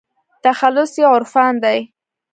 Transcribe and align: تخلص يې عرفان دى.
تخلص 0.43 0.91
يې 0.99 1.05
عرفان 1.13 1.53
دى. 1.63 1.77